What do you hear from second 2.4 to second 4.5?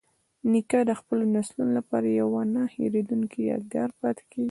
نه هیریدونکې یادګار پاتې کوي.